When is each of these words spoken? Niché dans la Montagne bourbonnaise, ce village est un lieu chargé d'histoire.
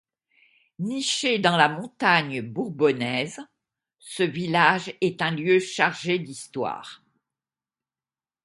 Niché 0.79 1.37
dans 1.37 1.55
la 1.57 1.69
Montagne 1.69 2.41
bourbonnaise, 2.41 3.39
ce 3.99 4.23
village 4.23 4.95
est 4.99 5.21
un 5.21 5.29
lieu 5.29 5.59
chargé 5.59 6.17
d'histoire. 6.17 7.03